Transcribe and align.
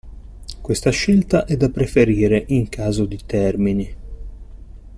Questa 0.61 0.89
scelta 0.89 1.45
è 1.45 1.55
da 1.57 1.69
preferire 1.69 2.45
in 2.47 2.69
caso 2.69 3.05
di 3.05 3.19
termini. 3.23 3.95